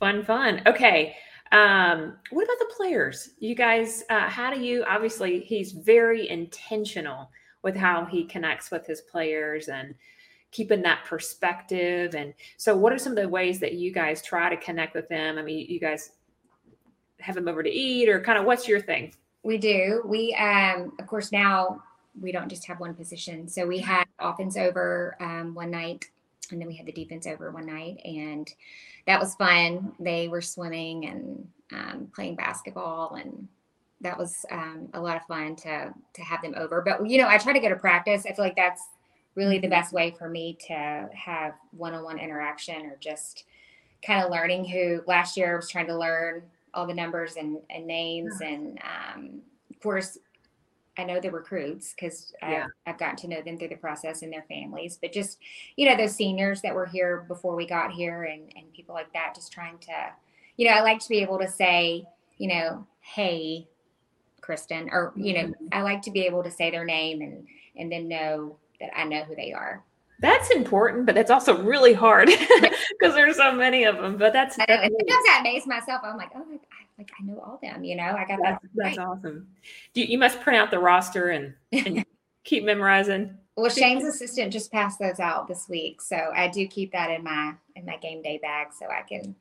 [0.00, 0.62] fun, fun.
[0.66, 1.16] Okay.
[1.52, 3.30] Um, what about the players?
[3.38, 7.30] You guys, uh, how do you obviously he's very intentional
[7.62, 9.94] with how he connects with his players and
[10.52, 12.14] keeping that perspective.
[12.14, 15.08] And so, what are some of the ways that you guys try to connect with
[15.08, 15.38] them?
[15.38, 16.12] I mean, you guys
[17.18, 19.14] have them over to eat, or kind of what's your thing?
[19.42, 20.02] We do.
[20.04, 21.82] We, um, of course, now
[22.20, 23.48] we don't just have one position.
[23.48, 26.06] So we had offense over um, one night,
[26.50, 28.48] and then we had the defense over one night, and
[29.06, 29.92] that was fun.
[29.98, 33.48] They were swimming and um, playing basketball, and
[34.00, 36.82] that was um, a lot of fun to to have them over.
[36.82, 38.26] But you know, I try to go to practice.
[38.26, 38.82] I feel like that's
[39.34, 39.70] really the mm-hmm.
[39.70, 43.44] best way for me to have one-on-one interaction or just
[44.04, 46.42] kind of learning who last year I was trying to learn
[46.74, 50.18] all the numbers and, and names and um, of course
[50.98, 52.66] I know the recruits because yeah.
[52.86, 55.38] I've, I've gotten to know them through the process and their families, but just,
[55.76, 59.12] you know, those seniors that were here before we got here and, and people like
[59.14, 60.12] that, just trying to,
[60.56, 62.04] you know, I like to be able to say,
[62.36, 63.68] you know, hey,
[64.42, 65.66] Kristen, or, you know, mm-hmm.
[65.72, 69.04] I like to be able to say their name and, and then know that I
[69.04, 69.82] know who they are.
[70.20, 72.28] That's important, but that's also really hard
[73.00, 74.16] because there's so many of them.
[74.16, 76.02] But that's, know, sometimes I amaze myself.
[76.04, 76.60] I'm like, oh,
[76.98, 77.84] like I know all them.
[77.84, 78.60] You know, I got that.
[78.74, 79.48] That's, awesome.
[79.94, 82.04] You, you must print out the roster and, and
[82.44, 83.36] keep memorizing.
[83.56, 87.22] Well, Shane's assistant just passed those out this week, so I do keep that in
[87.22, 89.34] my in my game day bag so I can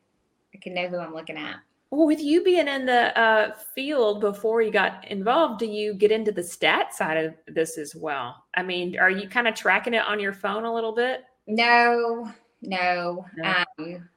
[0.53, 1.57] I can know who I'm looking at.
[1.91, 6.09] Well, with you being in the uh, field before you got involved, do you get
[6.09, 8.45] into the stat side of this as well?
[8.53, 11.25] I mean, are you kind of tracking it on your phone a little bit?
[11.47, 13.25] No, no.
[13.35, 13.63] no.
[13.77, 14.09] Um,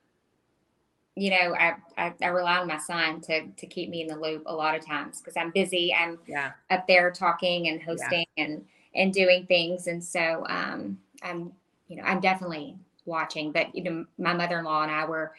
[1.17, 4.17] you know, I, I, I rely on my son to to keep me in the
[4.17, 5.95] loop a lot of times because I'm busy.
[5.95, 6.53] I'm yeah.
[6.71, 8.45] up there talking and hosting yeah.
[8.45, 11.53] and and doing things, and so um, I'm
[11.89, 13.53] you know I'm definitely watching.
[13.53, 15.35] But you know, my mother in law and I were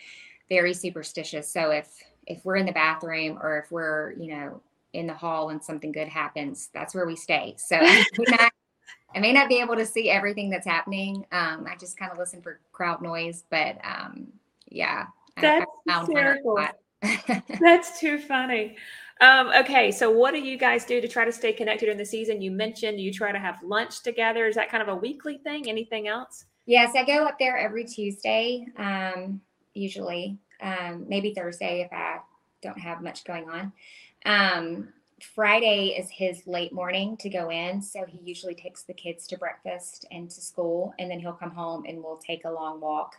[0.50, 4.62] very superstitious, so if if we're in the bathroom or if we're, you know,
[4.94, 7.56] in the hall and something good happens, that's where we stay.
[7.58, 7.80] So
[8.28, 8.52] not,
[9.14, 11.26] I may not be able to see everything that's happening.
[11.32, 14.28] Um, I just kind of listen for crowd noise, but um,
[14.68, 15.08] yeah,
[15.42, 16.06] that's I
[17.60, 18.78] that's too funny.
[19.22, 22.06] Um, okay, so what do you guys do to try to stay connected in the
[22.06, 22.42] season?
[22.42, 24.46] You mentioned you try to have lunch together.
[24.48, 25.70] Is that kind of a weekly thing?
[25.70, 26.46] Anything else?
[26.66, 29.40] Yes, I go up there every Tuesday, um,
[29.74, 32.20] usually um, maybe Thursday if I
[32.62, 33.72] don't have much going on.
[34.26, 34.90] Um,
[35.22, 37.82] Friday is his late morning to go in.
[37.82, 41.52] So he usually takes the kids to breakfast and to school, and then he'll come
[41.52, 43.16] home and we'll take a long walk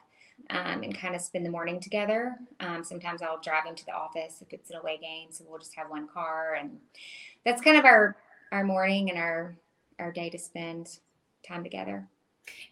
[0.51, 2.37] um, and kind of spend the morning together.
[2.61, 5.29] Um, sometimes I'll drive him to the office if it's an away game.
[5.31, 6.57] So we'll just have one car.
[6.61, 6.79] And
[7.44, 8.16] that's kind of our,
[8.53, 9.57] our morning and our,
[9.99, 10.99] our day to spend
[11.46, 12.07] time together.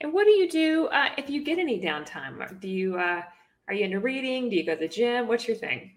[0.00, 2.60] And what do you do uh, if you get any downtime?
[2.60, 3.22] Do you, uh,
[3.66, 4.50] are you into reading?
[4.50, 5.26] Do you go to the gym?
[5.26, 5.90] What's your thing?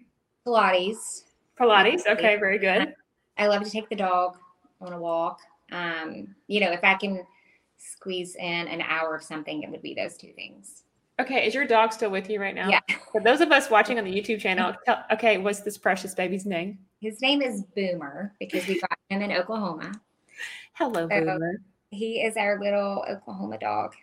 [0.46, 1.24] Pilates.
[1.60, 2.06] Pilates.
[2.06, 2.94] Okay, very good.
[3.36, 4.36] I love to take the dog
[4.80, 5.40] on a walk.
[5.70, 7.24] Um, you know, if I can
[7.76, 10.82] squeeze in an hour of something, it would be those two things.
[11.20, 12.68] Okay, is your dog still with you right now?
[12.68, 12.80] Yeah.
[13.12, 16.46] For those of us watching on the YouTube channel, tell, okay, what's this precious baby's
[16.46, 16.78] name?
[17.00, 19.92] His name is Boomer because we got him in Oklahoma.
[20.74, 21.60] Hello, so Boomer.
[21.90, 23.94] He is our little Oklahoma dog.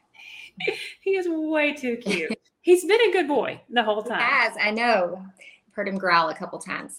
[1.02, 2.38] he is way too cute.
[2.62, 4.22] He's been a good boy the whole time.
[4.22, 5.24] As I know.
[5.72, 6.98] Heard him growl a couple times.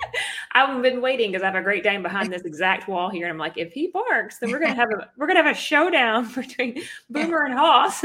[0.52, 3.32] I've been waiting because I have a Great Dane behind this exact wall here, and
[3.32, 6.32] I'm like, if he barks, then we're gonna have a we're gonna have a showdown
[6.34, 8.04] between Boomer and Hoss.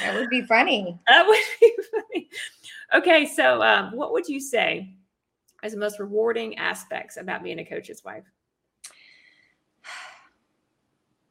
[0.00, 0.98] That would be funny.
[1.06, 2.28] That would be funny.
[2.94, 4.94] Okay, so um, what would you say
[5.62, 8.24] as the most rewarding aspects about being a coach's wife?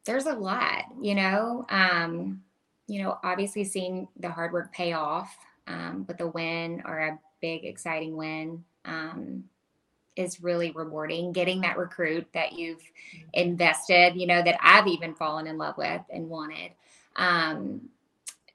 [0.05, 1.65] There's a lot, you know.
[1.69, 2.41] Um,
[2.87, 5.35] you know, obviously seeing the hard work pay off,
[5.67, 9.43] um, but the win or a big, exciting win um,
[10.15, 11.33] is really rewarding.
[11.33, 13.29] Getting that recruit that you've mm-hmm.
[13.33, 16.71] invested, you know, that I've even fallen in love with and wanted.
[17.17, 17.89] Um,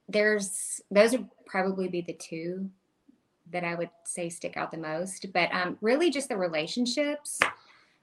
[0.08, 2.70] there's those would probably be the two
[3.50, 7.38] that I would say stick out the most, but um, really just the relationships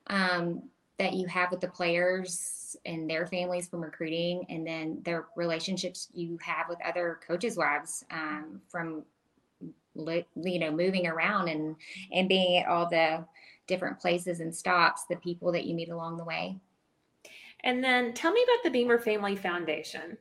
[0.07, 0.63] um,
[0.97, 6.09] that you have with the players and their families from recruiting, and then the relationships
[6.13, 9.03] you have with other coaches' wives um, from
[9.95, 11.75] you know moving around and
[12.11, 13.25] and being at all the
[13.67, 16.57] different places and stops, the people that you meet along the way.
[17.63, 20.17] And then tell me about the Beamer Family Foundation.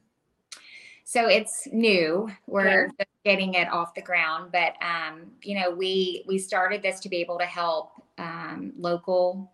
[1.08, 2.28] So it's new.
[2.46, 3.06] We're okay.
[3.24, 7.16] getting it off the ground, but um, you know, we we started this to be
[7.16, 9.50] able to help um, local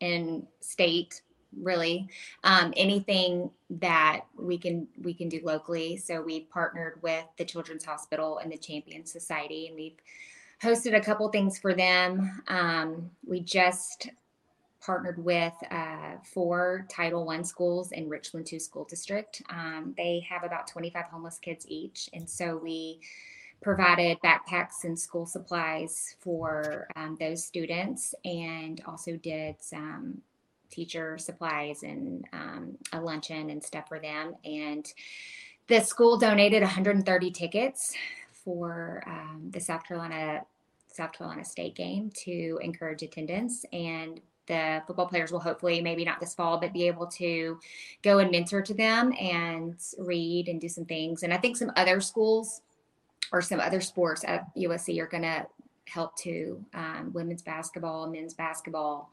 [0.00, 1.22] and state
[1.60, 2.08] really
[2.44, 7.84] um, anything that we can we can do locally so we partnered with the children's
[7.84, 9.96] hospital and the champion society and we've
[10.62, 14.08] hosted a couple things for them um, we just
[14.84, 20.44] partnered with uh, four title one schools in richland 2 school district um, they have
[20.44, 23.00] about 25 homeless kids each and so we
[23.64, 30.20] provided backpacks and school supplies for um, those students and also did some
[30.70, 34.34] teacher supplies and um, a luncheon and stuff for them.
[34.44, 34.86] And
[35.68, 37.94] the school donated 130 tickets
[38.44, 40.42] for um, the South Carolina
[40.88, 43.64] South Carolina State game to encourage attendance.
[43.72, 47.58] And the football players will hopefully, maybe not this fall, but be able to
[48.02, 51.22] go and mentor to them and read and do some things.
[51.22, 52.60] And I think some other schools
[53.32, 55.46] or some other sports at USC are going to
[55.86, 59.10] help too um, women's basketball, men's basketball.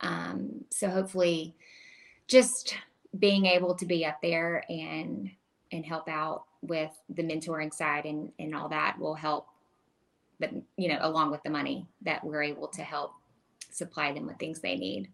[0.00, 1.54] Um, so hopefully,
[2.26, 2.76] just
[3.18, 5.30] being able to be up there and
[5.72, 9.46] and help out with the mentoring side and and all that will help
[10.40, 13.12] but you know along with the money that we're able to help
[13.74, 15.08] supply them with things they need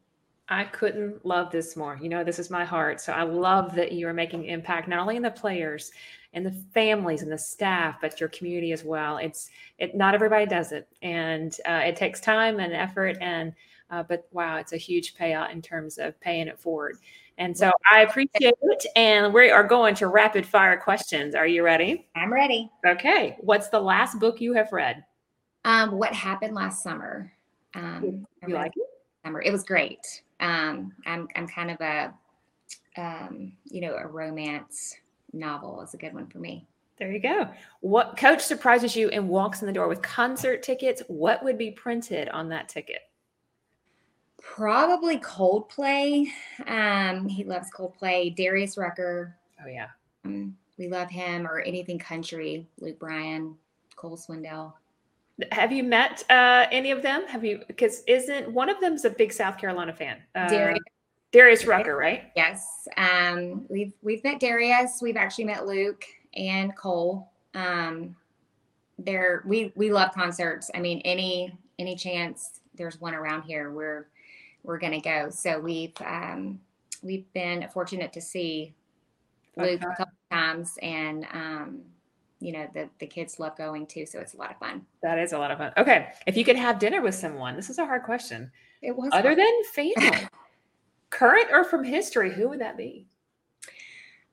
[0.50, 1.96] I couldn't love this more.
[2.02, 3.00] You know, this is my heart.
[3.00, 5.92] So I love that you are making impact not only in the players
[6.32, 9.18] and the families and the staff, but your community as well.
[9.18, 13.16] It's it not everybody does it, and uh, it takes time and effort.
[13.20, 13.54] And
[13.90, 16.96] uh, but wow, it's a huge payout in terms of paying it forward.
[17.38, 18.86] And so I appreciate it.
[18.96, 21.34] And we are going to rapid fire questions.
[21.34, 22.08] Are you ready?
[22.14, 22.70] I'm ready.
[22.86, 23.36] Okay.
[23.40, 25.04] What's the last book you have read?
[25.64, 27.32] Um, what happened last summer?
[27.74, 28.86] Um, you like it?
[29.24, 29.42] Summer.
[29.42, 30.22] It was great.
[30.40, 32.14] Um, I'm I'm kind of a
[32.96, 34.96] um, you know a romance
[35.32, 36.66] novel is a good one for me.
[36.98, 37.48] There you go.
[37.80, 41.02] What coach surprises you and walks in the door with concert tickets?
[41.08, 43.00] What would be printed on that ticket?
[44.42, 46.26] Probably Coldplay.
[46.66, 48.36] Um, he loves Coldplay.
[48.36, 49.34] Darius Rucker.
[49.64, 49.88] Oh yeah.
[50.26, 52.66] Um, we love him or anything country.
[52.80, 53.56] Luke Bryan,
[53.96, 54.74] Cole Swindell.
[55.52, 57.26] Have you met uh, any of them?
[57.26, 57.60] Have you?
[57.66, 60.18] Because isn't one of them's a big South Carolina fan?
[60.34, 60.80] Uh, Darius.
[61.32, 62.32] Darius Rucker, right?
[62.34, 62.88] Yes.
[62.96, 65.00] Um, we've we've met Darius.
[65.00, 67.30] We've actually met Luke and Cole.
[67.54, 68.16] Um,
[68.98, 70.70] they're we we love concerts.
[70.74, 74.08] I mean, any any chance there's one around here, we're
[74.62, 75.30] we're gonna go.
[75.30, 76.60] So we've um,
[77.02, 78.74] we've been fortunate to see
[79.56, 79.92] Luke okay.
[79.92, 81.80] a couple times, and um,
[82.40, 84.06] you know the the kids love going too.
[84.06, 84.84] So it's a lot of fun.
[85.02, 85.72] That is a lot of fun.
[85.76, 88.50] Okay, if you could have dinner with someone, this is a hard question.
[88.82, 89.38] It was other hard.
[89.38, 89.64] than
[89.94, 90.28] family,
[91.10, 93.06] current or from history, who would that be?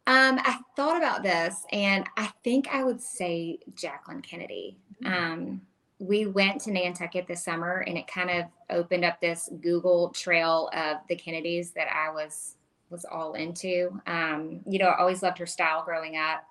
[0.07, 4.77] Um, I thought about this, and I think I would say Jacqueline Kennedy.
[5.03, 5.13] Mm-hmm.
[5.13, 5.61] Um,
[5.99, 10.69] we went to Nantucket this summer and it kind of opened up this Google trail
[10.73, 12.55] of the Kennedys that I was
[12.89, 13.99] was all into.
[14.07, 16.43] Um, you know, I always loved her style growing up.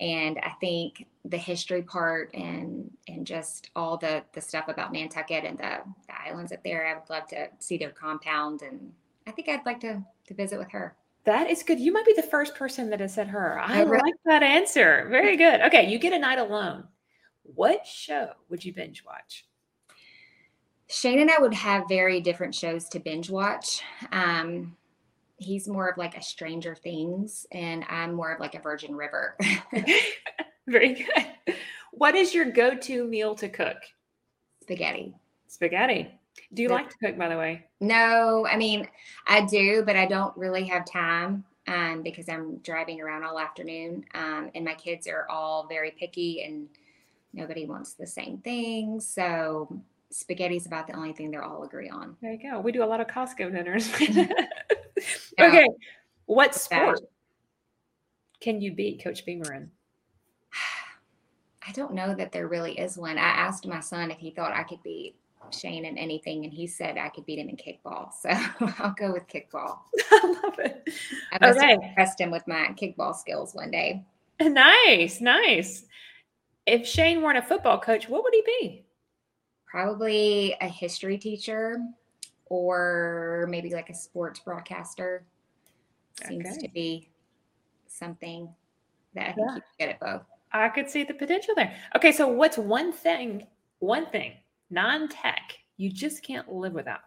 [0.00, 5.44] And I think the history part and and just all the the stuff about Nantucket
[5.44, 8.92] and the, the islands up there, I would love to see their compound and
[9.26, 10.96] I think I'd like to to visit with her.
[11.24, 11.80] That is good.
[11.80, 13.58] You might be the first person that has said her.
[13.58, 14.02] I oh, really?
[14.02, 15.08] like that answer.
[15.10, 15.60] Very good.
[15.62, 16.84] Okay, you get a night alone
[17.54, 19.46] what show would you binge watch?
[20.88, 23.82] Shane and I would have very different shows to binge watch.
[24.12, 24.76] Um,
[25.36, 29.36] he's more of like a Stranger Things, and I'm more of like a Virgin River.
[30.68, 31.54] very good.
[31.92, 33.78] What is your go-to meal to cook?
[34.62, 35.14] Spaghetti.
[35.46, 36.10] Spaghetti.
[36.52, 37.64] Do you like to cook, by the way?
[37.80, 38.88] No, I mean
[39.26, 44.04] I do, but I don't really have time um, because I'm driving around all afternoon,
[44.14, 46.68] um, and my kids are all very picky and
[47.36, 48.98] Nobody wants the same thing.
[48.98, 49.80] So
[50.10, 52.16] spaghetti's about the only thing they'll all agree on.
[52.22, 52.60] There you go.
[52.60, 53.90] We do a lot of Costco dinners.
[55.40, 55.66] okay.
[56.26, 57.00] What sport
[58.40, 59.70] can you beat Coach Beamer in?
[61.68, 63.18] I don't know that there really is one.
[63.18, 65.16] I asked my son if he thought I could beat
[65.50, 68.10] Shane in anything, and he said I could beat him in kickball.
[68.20, 68.30] So
[68.78, 69.78] I'll go with kickball.
[70.10, 70.88] I love it.
[71.32, 71.74] I must okay.
[71.74, 74.04] impressed him with my kickball skills one day.
[74.40, 75.84] Nice, nice
[76.66, 78.84] if Shane weren't a football coach, what would he be?
[79.66, 81.78] Probably a history teacher
[82.48, 85.24] or maybe like a sports broadcaster.
[86.26, 86.66] Seems okay.
[86.66, 87.08] to be
[87.86, 88.48] something
[89.14, 89.54] that I think yeah.
[89.56, 90.22] you get at both.
[90.52, 91.76] I could see the potential there.
[91.96, 93.46] Okay, so what's one thing,
[93.80, 94.32] one thing,
[94.70, 97.00] non tech, you just can't live without?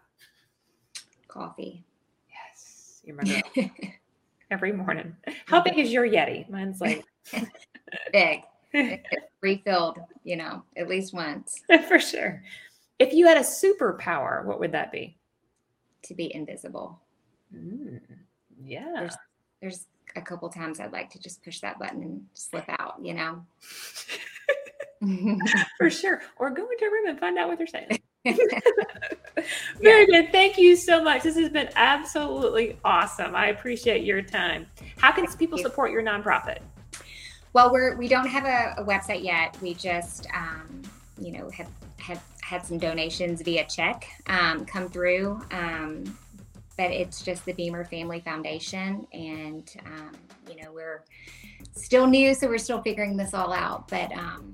[1.26, 1.84] Coffee.
[2.28, 3.48] Yes, you remember
[4.50, 5.16] every morning.
[5.46, 6.48] How big is your Yeti?
[6.48, 7.04] Mine's like
[8.12, 8.42] big.
[9.40, 11.60] refilled, you know, at least once.
[11.88, 12.42] For sure.
[13.00, 15.16] If you had a superpower, what would that be?
[16.04, 16.98] To be invisible.
[17.54, 18.00] Mm,
[18.64, 18.92] yeah.
[18.94, 19.16] There's,
[19.60, 19.86] there's
[20.16, 23.44] a couple times I'd like to just push that button and slip out, you know?
[25.78, 26.22] For sure.
[26.36, 28.00] Or go into a room and find out what they're saying.
[29.80, 30.30] Very good.
[30.32, 31.22] Thank you so much.
[31.22, 33.34] This has been absolutely awesome.
[33.34, 34.66] I appreciate your time.
[34.98, 36.58] How can people support your nonprofit?
[37.52, 39.56] Well, we're we don't have a, a website yet.
[39.60, 40.82] We just um,
[41.18, 45.40] you know have have had some donations via check um, come through.
[45.52, 46.18] Um,
[46.76, 50.12] but it's just the Beamer Family Foundation, and um,
[50.48, 51.04] you know we're
[51.74, 53.86] still new, so we're still figuring this all out.
[53.88, 54.52] But um,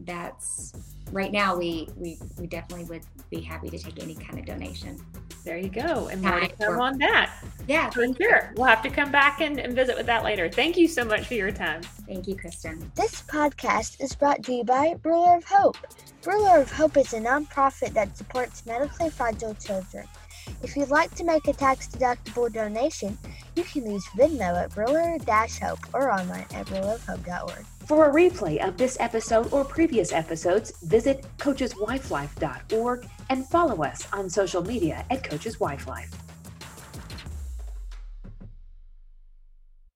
[0.00, 0.72] that's
[1.12, 5.00] right now, we, we we definitely would be happy to take any kind of donation.
[5.44, 6.08] There you go.
[6.08, 7.32] And more to come on that.
[7.66, 7.90] Yeah.
[7.90, 8.52] For sure.
[8.56, 10.48] We'll have to come back and, and visit with that later.
[10.48, 11.82] Thank you so much for your time.
[12.06, 12.90] Thank you, Kristen.
[12.94, 15.76] This podcast is brought to you by Ruler of Hope.
[16.26, 20.06] Ruler of Hope is a nonprofit that supports medically fragile children.
[20.62, 23.16] If you'd like to make a tax deductible donation,
[23.56, 25.16] you can use Venmo at Ruler
[25.62, 27.64] Hope or online at rulerofhope.org.
[27.90, 34.30] For a replay of this episode or previous episodes, visit coacheswifelife.org and follow us on
[34.30, 36.29] social media at Coaches Wife Life.